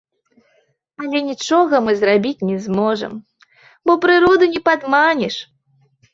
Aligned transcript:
Але 1.03 1.19
нічога 1.27 1.81
мы 1.87 1.91
зрабіць 1.99 2.45
не 2.49 2.57
зможам, 2.65 3.13
бо 3.91 3.99
прыроду 4.09 4.51
не 4.57 4.65
падманеш. 4.73 5.41